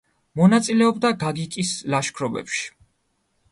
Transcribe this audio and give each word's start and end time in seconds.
მონაწილეობდა 0.39 1.11
გაგიკის 1.25 1.75
ლაშქრობებში. 1.97 2.67